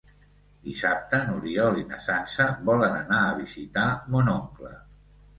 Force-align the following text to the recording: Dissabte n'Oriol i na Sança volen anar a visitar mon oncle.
Dissabte 0.67 1.17
n'Oriol 1.25 1.75
i 1.81 1.83
na 1.91 1.99
Sança 2.05 2.47
volen 2.69 2.95
anar 3.01 3.19
a 3.25 3.35
visitar 3.41 3.85
mon 4.15 4.33
oncle. 4.33 4.73